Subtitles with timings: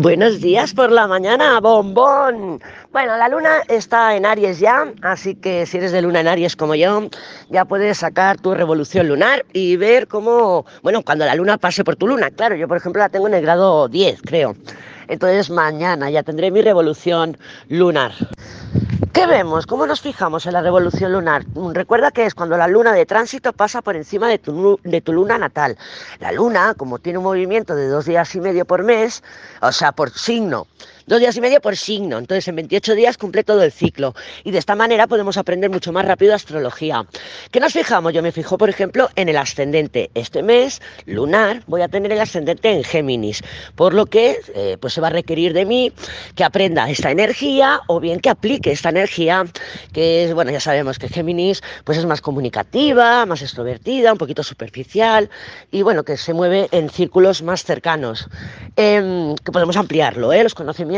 [0.00, 2.62] Buenos días por la mañana, bombón.
[2.92, 6.54] Bueno, la luna está en Aries ya, así que si eres de luna en Aries
[6.54, 7.10] como yo,
[7.50, 11.96] ya puedes sacar tu revolución lunar y ver cómo, bueno, cuando la luna pase por
[11.96, 12.30] tu luna.
[12.30, 14.54] Claro, yo por ejemplo la tengo en el grado 10, creo.
[15.08, 17.36] Entonces mañana ya tendré mi revolución
[17.68, 18.12] lunar.
[19.18, 19.66] ¿Qué vemos?
[19.66, 21.44] ¿Cómo nos fijamos en la revolución lunar?
[21.72, 25.12] Recuerda que es cuando la luna de tránsito pasa por encima de tu, de tu,
[25.12, 25.76] luna natal.
[26.20, 29.24] La luna, como tiene un movimiento de dos días y medio por mes,
[29.60, 30.68] o sea, por signo,
[31.08, 32.18] dos días y medio por signo.
[32.18, 34.14] Entonces, en 28 días cumple todo el ciclo.
[34.44, 37.06] Y de esta manera podemos aprender mucho más rápido astrología.
[37.50, 38.12] ¿Qué nos fijamos?
[38.12, 40.10] Yo me fijo, por ejemplo, en el ascendente.
[40.14, 43.42] Este mes, lunar, voy a tener el ascendente en Géminis.
[43.74, 45.92] Por lo que, eh, pues se va a requerir de mí
[46.34, 49.46] que aprenda esta energía o bien que aplique esta energía,
[49.94, 54.42] que es, bueno, ya sabemos que Géminis, pues es más comunicativa, más extrovertida, un poquito
[54.42, 55.30] superficial
[55.70, 58.28] y, bueno, que se mueve en círculos más cercanos.
[58.76, 60.42] Em, que podemos ampliarlo, ¿eh?
[60.42, 60.97] Los conocimientos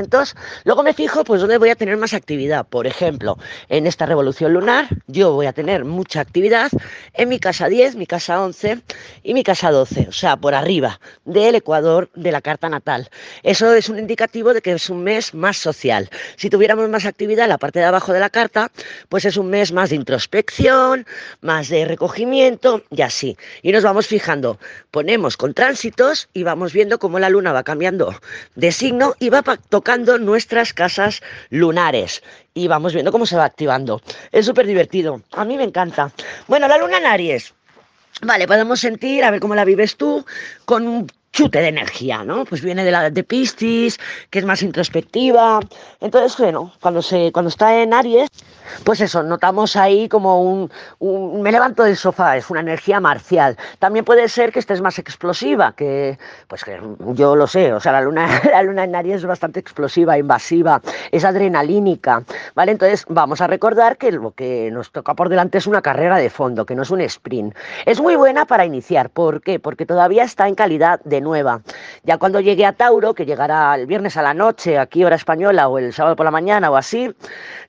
[0.65, 2.67] Luego me fijo, pues, dónde voy a tener más actividad.
[2.67, 3.39] Por ejemplo,
[3.69, 6.71] en esta revolución lunar, yo voy a tener mucha actividad
[7.15, 8.81] en mi casa 10, mi casa 11
[9.23, 13.09] y mi casa 12, o sea, por arriba del ecuador de la carta natal.
[13.43, 16.09] Eso es un indicativo de que es un mes más social.
[16.37, 18.71] Si tuviéramos más actividad en la parte de abajo de la carta,
[19.09, 21.07] pues es un mes más de introspección,
[21.41, 23.37] más de recogimiento y así.
[23.63, 24.59] Y nos vamos fijando,
[24.91, 28.15] ponemos con tránsitos y vamos viendo cómo la luna va cambiando
[28.55, 32.23] de signo y va tocando nuestras casas lunares
[32.55, 34.01] y vamos viendo cómo se va activando.
[34.33, 35.23] Es súper divertido.
[35.33, 36.13] A mí me encanta.
[36.47, 37.55] Bueno, la luna en Aries.
[38.23, 40.25] Vale, podemos sentir, a ver cómo la vives tú,
[40.65, 42.45] con chute de energía, ¿no?
[42.45, 43.99] Pues viene de la de Piscis,
[44.31, 45.61] que es más introspectiva.
[46.01, 48.29] Entonces, bueno, cuando se cuando está en Aries,
[48.85, 50.71] pues eso, notamos ahí como un,
[51.43, 53.57] me levanto del sofá, es una energía marcial.
[53.79, 56.81] También puede ser que estés más explosiva, que pues que
[57.15, 60.83] yo lo sé, o sea, la luna la luna en Aries es bastante explosiva, invasiva,
[61.13, 62.73] es adrenalínica, ¿vale?
[62.73, 66.31] Entonces, vamos a recordar que lo que nos toca por delante es una carrera de
[66.31, 67.55] fondo, que no es un sprint.
[67.87, 69.59] Es muy buena para iniciar, ¿por qué?
[69.59, 71.63] Porque todavía está en calidad de nueva.
[72.03, 75.69] Ya cuando llegue a Tauro, que llegará el viernes a la noche, aquí hora española,
[75.69, 77.15] o el sábado por la mañana, o así,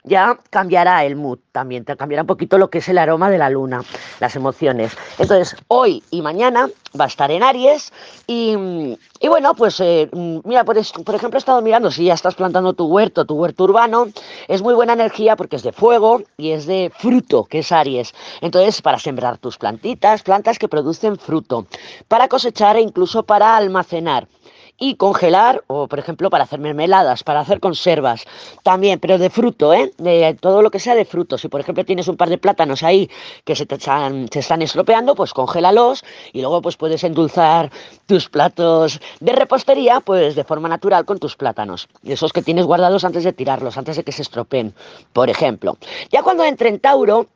[0.03, 3.37] ya cambiará el mood también, te cambiará un poquito lo que es el aroma de
[3.37, 3.83] la luna,
[4.19, 4.97] las emociones.
[5.19, 6.69] Entonces, hoy y mañana
[6.99, 7.91] va a estar en Aries
[8.27, 8.55] y,
[9.27, 10.09] bueno, pues eh,
[10.43, 13.63] mira, por, por, ejemplo, he estado mirando si ya estás plantando tu huerto, tu huerto
[13.63, 14.07] urbano,
[14.47, 18.13] es muy buena energía porque es de fuego y es de fruto, que es Aries.
[18.41, 21.65] Entonces, para sembrar tus plantitas, plantas que producen fruto,
[22.07, 24.27] para cosechar e incluso para almacenar
[24.81, 28.25] y congelar, o por ejemplo para hacer mermeladas, para hacer conservas,
[28.63, 29.93] también, pero de fruto, ¿eh?
[29.99, 31.37] de todo lo que sea de fruto.
[31.37, 33.07] Si por ejemplo tienes un par de plátanos ahí
[33.45, 34.27] que se te están,
[34.63, 36.03] estropeando, pues congélalos
[36.33, 37.71] y luego pues puedes endulzar
[38.07, 41.87] tus platos de repostería pues de forma natural con tus plátanos.
[42.03, 44.73] Esos que tienes guardados antes de tirarlos, antes de que se estropeen,
[45.13, 45.77] por ejemplo.
[46.11, 47.27] Ya cuando entre en Tauro,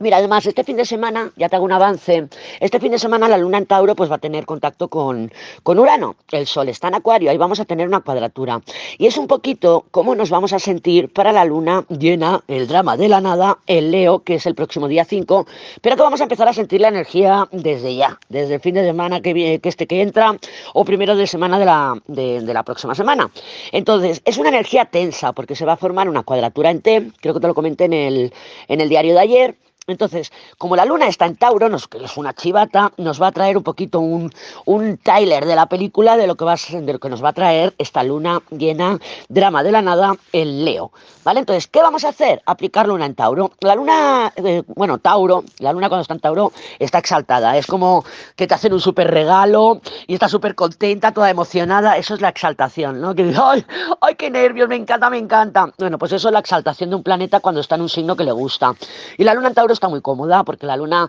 [0.00, 2.28] Mira, además, este fin de semana, ya te hago un avance,
[2.60, 5.32] este fin de semana la luna en Tauro pues va a tener contacto con,
[5.64, 8.60] con Urano, el Sol está en Acuario, ahí vamos a tener una cuadratura.
[8.96, 12.96] Y es un poquito cómo nos vamos a sentir para la luna llena, el drama
[12.96, 15.46] de la nada, el Leo, que es el próximo día 5,
[15.80, 18.84] pero que vamos a empezar a sentir la energía desde ya, desde el fin de
[18.84, 20.38] semana que, que este que entra,
[20.74, 23.30] o primero de semana de la, de, de la próxima semana.
[23.72, 27.34] Entonces, es una energía tensa, porque se va a formar una cuadratura en T, creo
[27.34, 28.32] que te lo comenté en el,
[28.68, 29.56] en el diario de ayer,
[29.88, 33.56] entonces, como la luna está en Tauro, que es una chivata, nos va a traer
[33.56, 34.30] un poquito un,
[34.66, 37.32] un Tyler de la película de lo, que va de lo que nos va a
[37.32, 38.98] traer esta luna llena,
[39.28, 40.92] drama de la nada, el Leo.
[41.24, 41.40] ¿Vale?
[41.40, 42.42] Entonces, ¿qué vamos a hacer?
[42.46, 43.52] Aplicar luna en Tauro.
[43.60, 47.56] La luna, eh, bueno, Tauro, la luna cuando está en Tauro está exaltada.
[47.58, 48.04] Es como
[48.34, 51.98] que te hacen un súper regalo y está súper contenta, toda emocionada.
[51.98, 53.14] Eso es la exaltación, ¿no?
[53.14, 53.64] Que dices, ¡ay,
[54.00, 54.68] ay, qué nervios!
[54.68, 55.70] Me encanta, me encanta.
[55.76, 58.24] Bueno, pues eso es la exaltación de un planeta cuando está en un signo que
[58.24, 58.74] le gusta.
[59.18, 61.08] Y la luna en Tauro está muy cómoda porque la Luna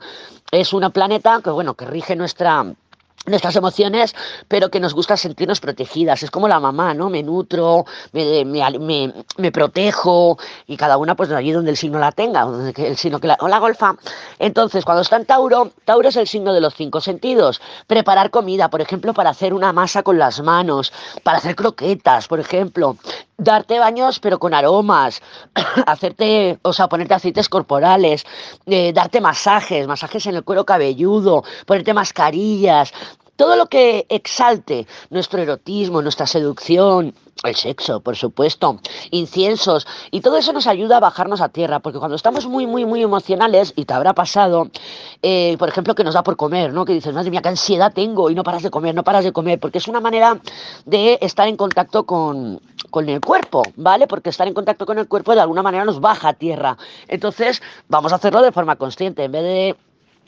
[0.52, 2.66] es una planeta que, bueno, que rige nuestra
[3.26, 4.16] nuestras emociones,
[4.48, 6.24] pero que nos gusta sentirnos protegidas.
[6.24, 7.10] Es como la mamá, ¿no?
[7.10, 10.38] Me nutro, me, me, protejo
[10.68, 13.96] y cada una pues allí donde el signo la tenga, el signo que la golfa.
[14.40, 17.62] Entonces, cuando está en Tauro, Tauro es el signo de los cinco sentidos.
[17.88, 20.94] Preparar comida, por ejemplo, para hacer una masa con las manos,
[21.24, 22.98] para hacer croquetas, por ejemplo.
[23.40, 25.22] Darte baños pero con aromas,
[25.88, 28.26] hacerte, o sea, ponerte aceites corporales,
[28.66, 32.92] eh, darte masajes, masajes en el cuero cabelludo, ponerte mascarillas,
[33.40, 37.16] todo lo que exalte nuestro erotismo, nuestra seducción,
[37.46, 38.82] el sexo, por supuesto,
[39.12, 42.86] inciensos, y todo eso nos ayuda a bajarnos a tierra, porque cuando estamos muy, muy,
[42.86, 44.70] muy emocionales, y te habrá pasado,
[45.22, 46.84] eh, por ejemplo, que nos da por comer, ¿no?
[46.84, 49.32] Que dices, madre mía, qué ansiedad tengo, y no paras de comer, no paras de
[49.32, 50.38] comer, porque es una manera
[50.86, 52.60] de estar en contacto con,
[52.90, 54.06] con el cuerpo, ¿vale?
[54.06, 56.78] Porque estar en contacto con el cuerpo de alguna manera nos baja a tierra.
[57.08, 59.76] Entonces, vamos a hacerlo de forma consciente, en vez de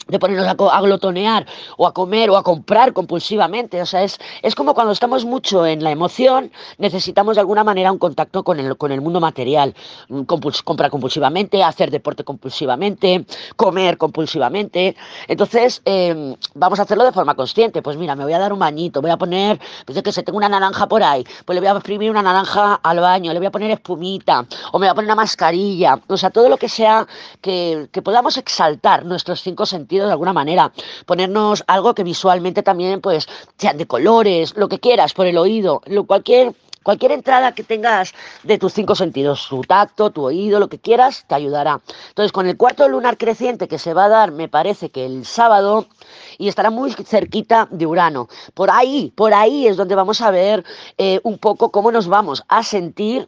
[0.07, 1.45] de ponernos a, glotonear
[1.77, 3.81] o a comer o a comprar compulsivamente.
[3.81, 7.91] O sea, es, es como cuando estamos mucho en la emoción, necesitamos de alguna manera
[7.91, 9.75] un contacto con el, con el mundo material.
[10.09, 10.21] Mm,
[10.63, 13.25] comprar compulsivamente, hacer deporte compulsivamente,
[13.55, 14.95] comer compulsivamente.
[15.27, 17.81] Entonces, em, vamos a hacerlo de forma consciente.
[17.81, 20.37] Pues mira, me voy a dar un bañito, voy a poner, pues que se tengo
[20.37, 23.47] una naranja por ahí, pues le voy a exprimir una naranja al baño, le voy
[23.47, 25.99] a poner espumita, o me voy a poner una mascarilla.
[26.07, 27.07] O sea, todo lo que sea
[27.41, 30.71] que, que podamos exaltar nuestros cinco sentidos de alguna manera,
[31.05, 33.27] ponernos algo que visualmente también pues
[33.57, 36.53] sean de colores, lo que quieras, por el oído, lo, cualquier
[36.83, 38.11] Cualquier entrada que tengas
[38.41, 41.79] de tus cinco sentidos, tu tacto, tu oído, lo que quieras, te ayudará.
[42.09, 45.23] Entonces, con el cuarto lunar creciente que se va a dar, me parece que el
[45.27, 45.85] sábado,
[46.39, 48.29] y estará muy cerquita de Urano.
[48.55, 50.63] Por ahí, por ahí es donde vamos a ver
[50.97, 53.27] eh, un poco cómo nos vamos a sentir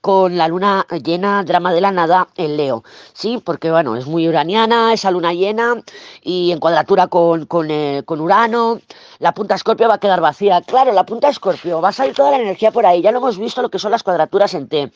[0.00, 3.40] con la luna llena, drama de la nada, en Leo, ¿sí?
[3.44, 5.82] Porque, bueno, es muy uraniana esa luna llena
[6.22, 8.80] y en cuadratura con, con, eh, con Urano,
[9.18, 10.60] la punta Escorpio va a quedar vacía.
[10.62, 13.38] Claro, la punta Escorpio, va a salir toda la energía por ahí, ya lo hemos
[13.38, 14.92] visto lo que son las cuadraturas en T,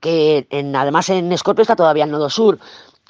[0.00, 2.58] que en, además en Escorpio está todavía el nodo sur,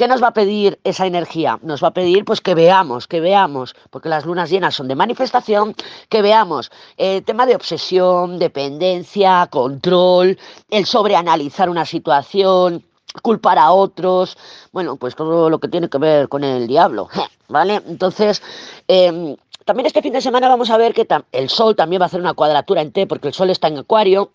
[0.00, 1.58] ¿Qué nos va a pedir esa energía?
[1.60, 4.94] Nos va a pedir pues que veamos, que veamos, porque las lunas llenas son de
[4.94, 5.74] manifestación,
[6.08, 10.38] que veamos el tema de obsesión, dependencia, control,
[10.70, 12.82] el sobreanalizar una situación,
[13.20, 14.38] culpar a otros,
[14.72, 17.10] bueno, pues todo lo que tiene que ver con el diablo,
[17.48, 17.82] ¿vale?
[17.86, 18.42] Entonces,
[18.88, 19.36] em,
[19.66, 22.20] también este fin de semana vamos a ver que el Sol también va a hacer
[22.20, 24.30] una cuadratura en T, porque el Sol está en Acuario,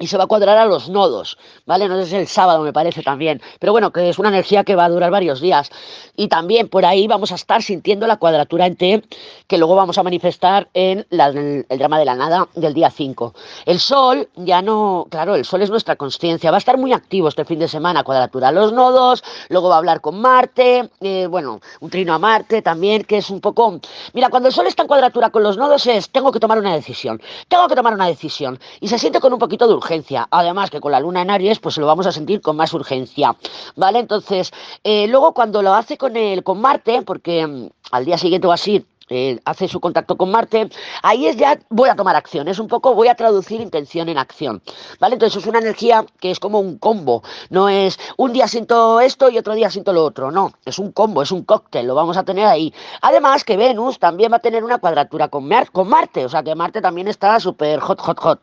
[0.00, 1.36] y se va a cuadrar a los nodos,
[1.66, 1.86] ¿vale?
[1.86, 3.42] No es el sábado, me parece también.
[3.58, 5.70] Pero bueno, que es una energía que va a durar varios días.
[6.16, 9.04] Y también por ahí vamos a estar sintiendo la cuadratura en T,
[9.46, 13.34] que luego vamos a manifestar en el, drama de la nada del día 5.
[13.66, 17.28] El Sol ya no, claro, el Sol es nuestra consciencia, va a estar muy activo
[17.28, 21.26] este fin de semana, cuadratura a los nodos, luego va a hablar con Marte, eh,
[21.26, 23.78] bueno, un trino a Marte también, que es un poco...
[24.14, 26.74] Mira, cuando el Sol está en cuadratura con los nodos es, tengo que tomar una
[26.74, 28.58] decisión, tengo que tomar una decisión.
[28.80, 29.89] Y se siente con un poquito de urgencia
[30.30, 33.36] Además que con la luna en Aries, pues lo vamos a sentir con más urgencia.
[33.76, 33.98] ¿Vale?
[33.98, 34.50] Entonces,
[34.84, 38.52] eh, luego cuando lo hace con el, con Marte, porque mm, al día siguiente o
[38.52, 40.70] así eh, hace su contacto con Marte,
[41.02, 44.18] ahí es ya voy a tomar acción, es un poco voy a traducir intención en
[44.18, 44.62] acción,
[45.00, 45.14] ¿vale?
[45.14, 49.28] Entonces es una energía que es como un combo, no es un día siento esto
[49.28, 52.16] y otro día siento lo otro, no, es un combo, es un cóctel, lo vamos
[52.16, 52.72] a tener ahí.
[53.02, 56.54] Además que Venus también va a tener una cuadratura con, con Marte, o sea que
[56.54, 58.40] Marte también está súper hot, hot, hot.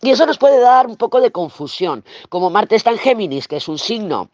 [0.00, 3.56] Y eso nos puede dar un poco de confusión, como Marte está en Géminis, que
[3.56, 4.30] es un signo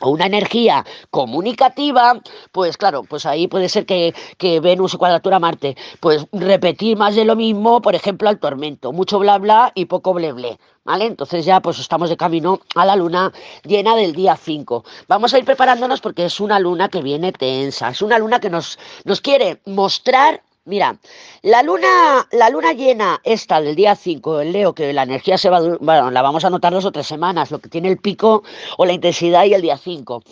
[0.00, 2.20] o una energía comunicativa,
[2.52, 7.24] pues claro, pues ahí puede ser que, que Venus cuadratura Marte, pues repetir más de
[7.24, 11.06] lo mismo, por ejemplo, al tormento, mucho bla bla y poco ble ble, ¿vale?
[11.06, 13.32] Entonces ya pues estamos de camino a la luna
[13.64, 14.84] llena del día 5.
[15.08, 18.50] Vamos a ir preparándonos porque es una luna que viene tensa, es una luna que
[18.50, 20.98] nos, nos quiere mostrar Mira,
[21.40, 25.48] la luna, la luna llena esta del día 5, el Leo, que la energía se
[25.48, 28.42] va, bueno, la vamos a notar dos o tres semanas, lo que tiene el pico
[28.76, 30.22] o la intensidad y el día 5.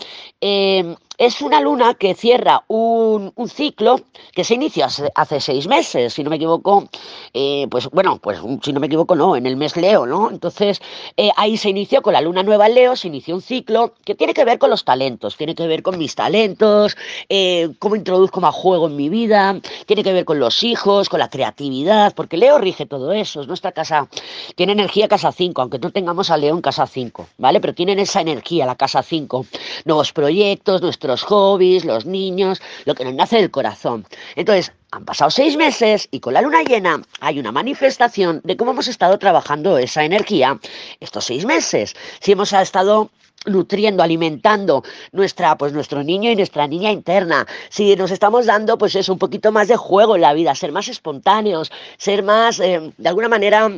[0.42, 4.00] Eh, es una luna que cierra un, ciclo
[4.34, 6.88] que se inició hace, seis meses, si no me equivoco,
[7.32, 10.30] eh, pues bueno, pues si no me equivoco, no, en el mes Leo, ¿no?
[10.30, 10.80] Entonces,
[11.16, 14.34] eh, ahí se inició con la luna nueva Leo, se inició un ciclo que tiene
[14.34, 16.96] que ver con los talentos, tiene que ver con mis talentos,
[17.28, 21.20] eh, cómo introduzco más juego en mi vida, tiene que ver con los hijos, con
[21.20, 24.08] la creatividad, porque Leo rige todo eso, es nuestra casa,
[24.54, 27.60] tiene energía casa 5, aunque no tengamos a Leo en casa 5, ¿vale?
[27.60, 29.46] Pero tienen esa energía, la casa 5,
[29.84, 34.06] nuevos proyectos, nuestro los hobbies, los niños, lo que nos nace del corazón.
[34.34, 38.70] Entonces, han pasado seis meses y con la luna llena hay una manifestación de cómo
[38.70, 40.58] hemos estado trabajando esa energía
[41.00, 41.94] estos seis meses.
[42.20, 43.10] Si hemos estado
[43.46, 47.46] nutriendo, alimentando nuestra, pues nuestro niño y nuestra niña interna.
[47.68, 50.72] Si nos estamos dando, pues es un poquito más de juego en la vida, ser
[50.72, 53.70] más espontáneos, ser más, eh, de alguna manera,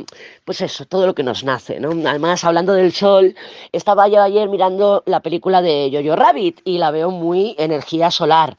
[0.45, 1.91] pues eso, todo lo que nos nace, ¿no?
[2.09, 3.35] Además, hablando del sol,
[3.71, 8.57] estaba yo ayer mirando la película de Jojo Rabbit y la veo muy energía solar.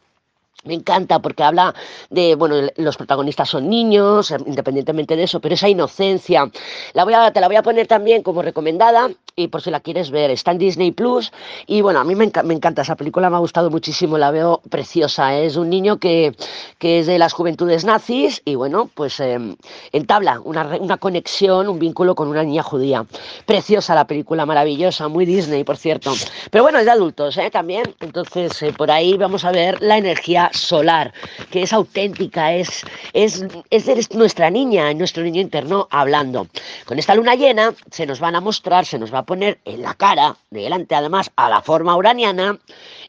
[0.64, 1.74] Me encanta porque habla
[2.10, 6.50] de, bueno, los protagonistas son niños, independientemente de eso, pero esa inocencia.
[6.92, 9.80] La voy a, te la voy a poner también como recomendada y por si la
[9.80, 11.32] quieres ver, está en Disney Plus.
[11.66, 15.34] Y bueno, a mí me, encanta esa película, me ha gustado muchísimo, la veo preciosa.
[15.38, 16.34] Es un niño que,
[16.78, 19.56] que es de las juventudes nazis y bueno, pues em,
[19.92, 23.06] entabla una, una conexión, un vínculo con una niña judía.
[23.46, 26.12] Preciosa la película, maravillosa, muy Disney, por cierto.
[26.50, 27.50] Pero bueno, es de adultos ¿eh?
[27.50, 31.12] también, entonces eh, por ahí vamos a ver la energía solar,
[31.50, 36.48] que es auténtica, es, es, es, nuestra niña, nuestro niño interno hablando.
[36.84, 39.82] Con esta luna llena se nos van a mostrar, se nos va a poner en
[39.82, 42.58] la cara, delante además a la forma uraniana,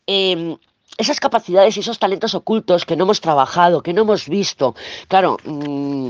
[0.08, 0.58] em,
[0.98, 4.76] esas capacidades y esos talentos ocultos que no hemos trabajado, que no hemos visto.
[5.08, 6.10] Claro, mm,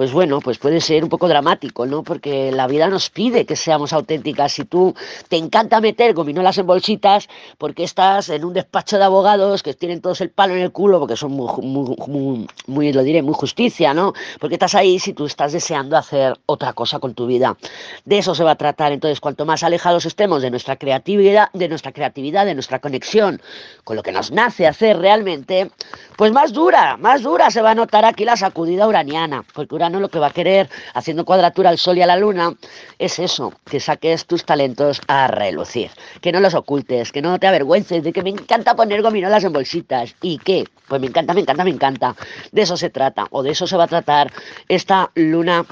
[0.00, 2.02] pues bueno, pues puede ser un poco dramático, ¿no?
[2.02, 4.50] Porque la vida nos pide que seamos auténticas.
[4.50, 4.94] Si tú
[5.28, 7.28] te encanta meter gominolas en bolsitas,
[7.58, 11.00] porque estás en un despacho de abogados que tienen todos el palo en el culo,
[11.00, 14.14] porque son muy, muy, muy, lo diré, muy justicia, ¿no?
[14.38, 17.58] Porque estás ahí si tú estás deseando hacer otra cosa con tu vida.
[18.06, 18.92] De eso se va a tratar.
[18.92, 23.42] Entonces, cuanto más alejados estemos de nuestra creatividad, de nuestra creatividad, de nuestra conexión
[23.84, 25.70] con lo que nos nace hacer realmente,
[26.16, 30.00] pues más dura, más dura se va a notar aquí la sacudida uraniana, porque Urano
[30.00, 32.54] lo que va a querer, haciendo cuadratura al Sol y a la Luna,
[32.98, 37.46] es eso, que saques tus talentos a relucir, que no los ocultes, que no te
[37.46, 40.14] avergüences de que me encanta poner gominolas en bolsitas.
[40.22, 40.64] ¿Y qué?
[40.88, 42.14] Pues me encanta, me encanta, me encanta.
[42.52, 44.32] De eso se trata, o de eso se va a tratar
[44.68, 45.64] esta luna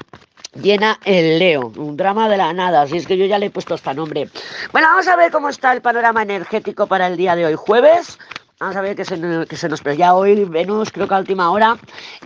[0.61, 3.51] llena el Leo, un drama de la nada, así es que yo ya le he
[3.51, 4.29] puesto este nombre.
[4.71, 8.17] Bueno, vamos a ver cómo está el panorama energético para el día de hoy, jueves
[8.61, 9.79] Vamos a ver que se, que se nos...
[9.79, 11.77] Pero ya hoy Venus, creo que a última hora,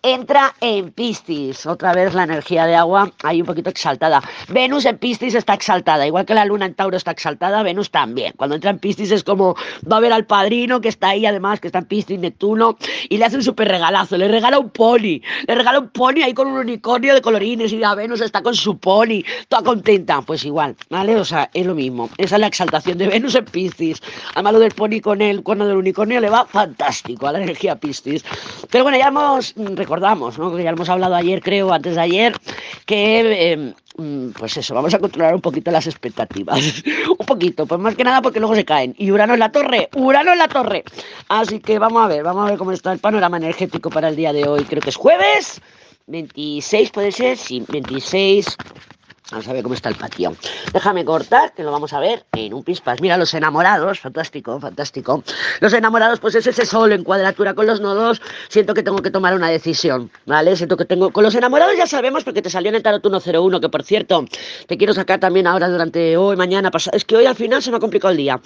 [0.01, 1.67] entra en Piscis.
[1.67, 4.19] Otra vez la energía de agua ahí un poquito exaltada.
[4.47, 6.07] Venus en Piscis está exaltada.
[6.07, 8.33] Igual que la luna en Tauro está exaltada, Venus también.
[8.35, 9.55] Cuando entra en Piscis es como
[9.91, 13.19] va a ver al padrino que está ahí además, que está en Piscis, Neptuno, y
[13.19, 14.17] le hace un súper regalazo.
[14.17, 15.21] Le regala un pony.
[15.45, 18.55] Le regala un pony ahí con un unicornio de colorines y la Venus está con
[18.55, 20.23] su pony, toda contenta.
[20.23, 21.15] Pues igual, ¿vale?
[21.15, 22.09] O sea, es lo mismo.
[22.17, 24.01] Esa es la exaltación de Venus en Piscis.
[24.33, 27.75] Además lo del pony con el cuerno del unicornio le va fantástico a la energía
[27.75, 28.23] Piscis.
[28.71, 30.55] Pero bueno, ya hemos, recordamos, ¿no?
[30.55, 32.33] que ya hemos hablado ayer, creo, antes de ayer,
[32.85, 33.51] que...
[33.51, 36.83] Em, mm, pues eso, vamos a controlar un poquito las expectativas.
[37.19, 38.95] un poquito, pues más que nada porque luego se caen.
[38.97, 40.83] Y Urano en la torre, Urano en la torre.
[41.27, 44.15] Así que vamos a ver, vamos a ver cómo está el panorama energético para el
[44.15, 44.63] día de hoy.
[44.63, 45.61] Creo que es jueves,
[46.07, 48.57] 26 puede ser, sí, 26
[49.31, 50.35] Vamos a ver cómo está el patio.
[50.73, 53.01] Déjame cortar, que lo vamos a ver en un pispas.
[53.01, 55.23] Mira, los enamorados, fantástico, fantástico.
[55.61, 58.21] Los enamorados, pues es ese sol en cuadratura con los nodos.
[58.49, 60.55] Siento que tengo que tomar una decisión, ¿vale?
[60.55, 61.11] Siento que tengo.
[61.11, 64.25] Con los enamorados ya sabemos, porque te salió en el tarot 101, que por cierto,
[64.67, 66.69] te quiero sacar también ahora durante hoy, mañana.
[66.91, 68.41] Es que hoy al final se me ha complicado el día.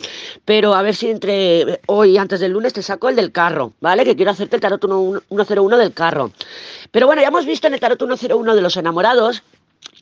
[0.46, 3.74] Pero a ver si entre hoy y antes del lunes te saco el del carro,
[3.82, 4.06] ¿vale?
[4.06, 6.32] Que quiero hacerte el tarot 101 del carro.
[6.92, 9.44] Pero bueno, ya hemos visto en el tarot 101 de los enamorados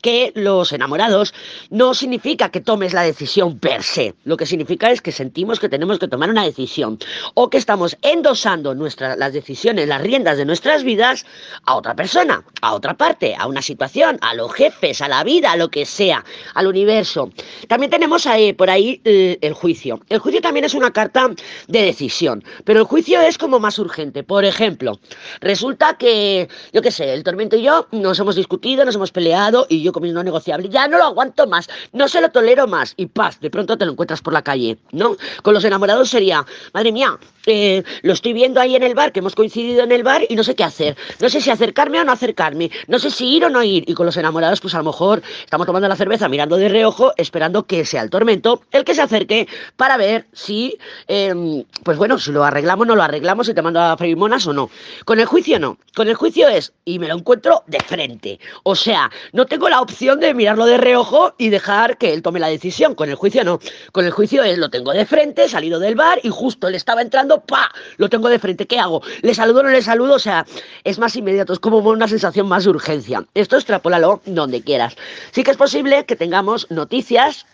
[0.06, 1.34] que los enamorados
[1.68, 5.68] no significa que tomes la decisión per se, lo que significa es que sentimos que
[5.68, 7.00] tenemos que tomar una decisión
[7.34, 11.26] o que estamos endosando nuestras las decisiones, las riendas de nuestras vidas
[11.64, 15.50] a otra persona, a otra parte, a una situación, a los jefes, a la vida,
[15.50, 17.32] a lo que sea, al universo.
[17.66, 19.98] También tenemos ahí, por ahí el, el juicio.
[20.08, 21.28] El juicio también es una carta
[21.66, 24.22] de decisión, pero el juicio es como más urgente.
[24.22, 25.00] Por ejemplo,
[25.40, 29.66] resulta que, yo qué sé, el tormento y yo nos hemos discutido, nos hemos peleado
[29.68, 32.66] y yo con mi no negociable, ya no lo aguanto más, no se lo tolero
[32.66, 35.16] más, y paz, de pronto te lo encuentras por la calle, ¿no?
[35.42, 39.20] Con los enamorados sería, madre mía, eh, lo estoy viendo ahí en el bar, que
[39.20, 42.04] hemos coincidido en el bar y no sé qué hacer, no sé si acercarme o
[42.04, 44.78] no acercarme, no sé si ir o no ir, y con los enamorados, pues a
[44.78, 48.84] lo mejor estamos tomando la cerveza, mirando de reojo, esperando que sea el tormento el
[48.84, 53.02] que se acerque para ver si, em, pues bueno, si lo arreglamos o no lo
[53.02, 54.70] arreglamos, si te mando a freír monas o no.
[55.04, 58.74] Con el juicio no, con el juicio es, y me lo encuentro de frente, o
[58.74, 62.48] sea, no tengo la opción de mirarlo de reojo y dejar que él tome la
[62.48, 62.94] decisión.
[62.94, 63.60] Con el juicio no.
[63.92, 67.02] Con el juicio es lo tengo de frente, salido del bar y justo él estaba
[67.02, 67.70] entrando, ¡pa!
[67.96, 68.66] Lo tengo de frente.
[68.66, 69.02] ¿Qué hago?
[69.22, 70.14] ¿Le saludo o no le saludo?
[70.14, 70.46] O sea,
[70.84, 73.24] es más inmediato, es como una sensación más de urgencia.
[73.34, 74.96] Esto extrapólalo donde quieras.
[75.32, 77.46] Sí que es posible que tengamos noticias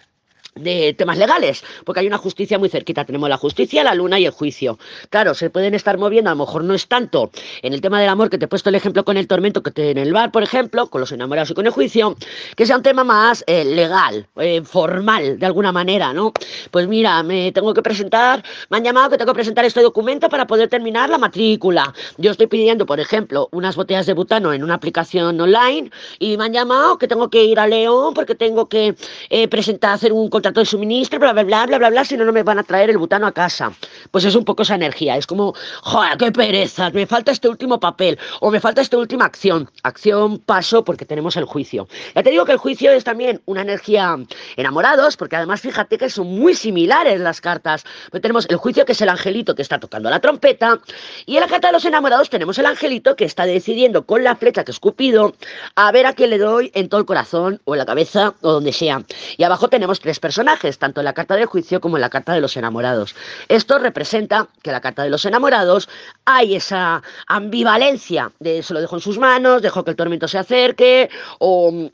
[0.54, 3.04] de temas legales, porque hay una justicia muy cerquita.
[3.04, 4.78] Tenemos la justicia, la luna y el juicio.
[5.10, 7.30] Claro, se pueden estar moviendo, a lo mejor no es tanto
[7.62, 9.70] en el tema del amor, que te he puesto el ejemplo con el tormento que
[9.70, 12.16] te en el bar, por ejemplo, con los enamorados y con el juicio,
[12.56, 16.32] que sea un tema más eh, legal, eh, formal, de alguna manera, ¿no?
[16.70, 20.28] Pues mira, me tengo que presentar, me han llamado que tengo que presentar este documento
[20.28, 21.92] para poder terminar la matrícula.
[22.16, 26.44] Yo estoy pidiendo, por ejemplo, unas botellas de butano en una aplicación online y me
[26.44, 28.94] han llamado que tengo que ir a León porque tengo que
[29.30, 32.24] eh, presentar, hacer un contrato de suministro, bla, bla, bla, bla, bla, bla, si no,
[32.24, 33.72] no me van a traer el butano a casa.
[34.10, 37.78] Pues es un poco esa energía, es como, joder, qué pereza, me falta este último
[37.78, 39.70] papel o me falta esta última acción.
[39.84, 41.86] Acción, paso, porque tenemos el juicio.
[42.16, 44.16] Ya te digo que el juicio es también una energía
[44.56, 47.84] enamorados, porque además fíjate que son muy similares las cartas.
[48.10, 50.80] Pues tenemos el juicio que es el angelito que está tocando la trompeta
[51.24, 54.34] y en la carta de los enamorados tenemos el angelito que está decidiendo con la
[54.34, 55.34] flecha que es Cupido
[55.76, 58.52] a ver a quién le doy en todo el corazón o en la cabeza o
[58.52, 59.04] donde sea.
[59.36, 62.32] Y abajo tenemos tres personajes, tanto en la carta del juicio como en la carta
[62.32, 63.14] de los enamorados.
[63.48, 65.90] Esto representa que en la carta de los enamorados
[66.24, 70.38] hay esa ambivalencia de se lo dejo en sus manos, dejo que el tormento se
[70.38, 71.90] acerque o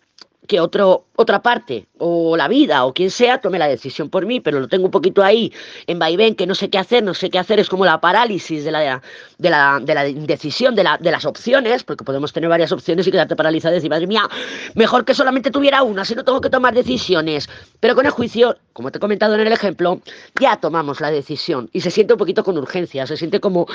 [0.48, 4.40] que otro, otra parte, o la vida, o quien sea, tome la decisión por mí,
[4.40, 5.52] pero lo tengo un poquito ahí,
[5.86, 8.64] en vaivén, que no sé qué hacer, no sé qué hacer, es como la parálisis
[8.64, 9.02] de la,
[9.36, 13.06] de la, de la indecisión, de, la, de las opciones, porque podemos tener varias opciones
[13.06, 14.28] y quedarte paralizada y decir, madre mía,
[14.74, 17.48] mejor que solamente tuviera una, si no tengo que tomar decisiones.
[17.80, 20.00] Pero con el juicio, como te he comentado en el ejemplo,
[20.40, 23.66] ya tomamos la decisión y se siente un poquito con urgencia, se siente como,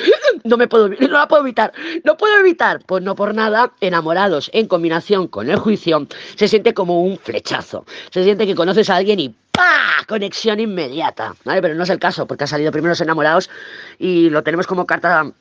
[0.44, 1.72] no me puedo, no la puedo evitar,
[2.04, 6.63] no puedo evitar, pues no por nada, enamorados en combinación con el juicio, se siente
[6.72, 7.84] como un flechazo.
[8.12, 10.06] Se siente que conoces a alguien y ¡pa!
[10.08, 11.36] Conexión inmediata.
[11.44, 11.62] ¿vale?
[11.62, 13.50] Pero no es el caso, porque ha salido primero los enamorados
[13.98, 15.32] y lo tenemos como carta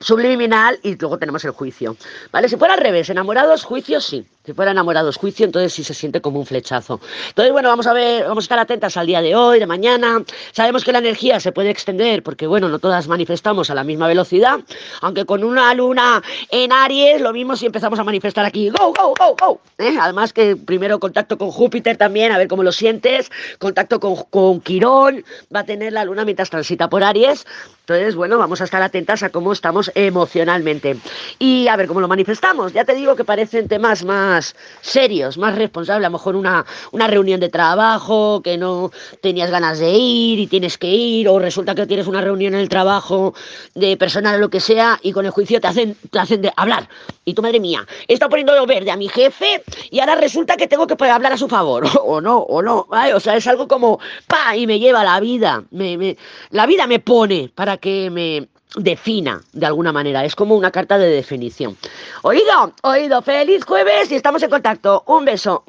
[0.00, 1.96] subliminal y luego tenemos el juicio.
[2.32, 2.48] ¿Vale?
[2.48, 4.26] Si fuera al revés, enamorados, juicio, sí.
[4.44, 7.00] Si fuera enamorados, juicio, entonces sí se siente como un flechazo.
[7.28, 10.22] Entonces, bueno, vamos a ver, vamos a estar atentas al día de hoy, de mañana.
[10.52, 14.06] Sabemos que la energía se puede extender porque, bueno, no todas manifestamos a la misma
[14.06, 14.60] velocidad,
[15.00, 19.14] aunque con una luna en Aries, lo mismo si empezamos a manifestar aquí, go, go,
[19.18, 19.60] go, go.
[19.78, 19.96] ¿eh?
[19.98, 24.60] Además que primero contacto con Júpiter también, a ver cómo lo sientes, contacto con, con
[24.60, 25.24] Quirón,
[25.54, 27.46] va a tener la luna mientras transita por Aries.
[27.80, 30.96] Entonces, bueno, vamos a estar atentas a cómo estamos emocionalmente.
[31.38, 32.72] Y a ver cómo lo manifestamos.
[32.72, 37.06] Ya te digo que parecen temas más serios, más responsables, a lo mejor una, una
[37.06, 41.74] reunión de trabajo que no tenías ganas de ir y tienes que ir, o resulta
[41.74, 43.34] que tienes una reunión en el trabajo
[43.74, 46.52] de personal o lo que sea, y con el juicio te hacen, te hacen de
[46.56, 46.88] hablar.
[47.24, 50.66] Y tu madre mía, he estado poniendo verde a mi jefe y ahora resulta que
[50.66, 53.98] tengo que hablar a su favor, o no, o no, o sea, es algo como,
[54.26, 56.16] pa, y me lleva la vida, me,
[56.50, 60.24] la vida me pone para que me, defina de alguna manera.
[60.24, 61.76] Es como una carta de definición.
[62.22, 65.04] Oído, oído, feliz jueves y estamos en contacto.
[65.06, 65.64] Un beso.